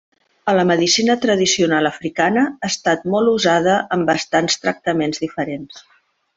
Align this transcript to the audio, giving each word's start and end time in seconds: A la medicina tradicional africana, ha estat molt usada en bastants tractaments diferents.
A 0.51 0.53
la 0.59 0.61
medicina 0.69 1.15
tradicional 1.25 1.89
africana, 1.89 2.47
ha 2.63 2.71
estat 2.75 3.05
molt 3.17 3.31
usada 3.35 3.79
en 3.99 4.09
bastants 4.11 4.59
tractaments 4.67 5.27
diferents. 5.29 5.89